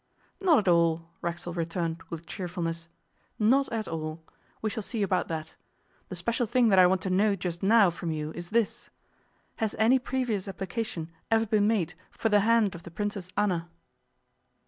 'Not 0.39 0.57
at 0.57 0.67
all,' 0.67 1.11
Racksole 1.21 1.53
returned 1.53 2.01
with 2.09 2.25
cheerfulness. 2.25 2.89
'Not 3.37 3.71
at 3.71 3.87
all. 3.87 4.23
We 4.59 4.71
shall 4.71 4.81
see 4.81 5.03
about 5.03 5.27
that. 5.27 5.53
The 6.09 6.15
special 6.15 6.47
thing 6.47 6.69
that 6.69 6.79
I 6.79 6.87
want 6.87 7.03
to 7.03 7.11
know 7.11 7.35
just 7.35 7.61
now 7.61 7.91
from 7.91 8.09
you 8.09 8.31
is 8.31 8.49
this: 8.49 8.89
Has 9.57 9.75
any 9.77 9.99
previous 9.99 10.47
application 10.47 11.11
ever 11.29 11.45
been 11.45 11.67
made 11.67 11.93
for 12.09 12.29
the 12.29 12.39
hand 12.39 12.73
of 12.73 12.81
the 12.81 12.89
Princess 12.89 13.29
Anna? 13.37 13.69